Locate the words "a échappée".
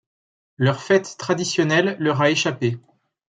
2.23-2.79